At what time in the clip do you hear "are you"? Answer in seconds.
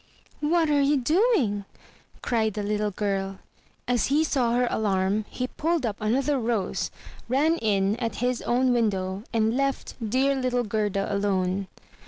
0.71-0.97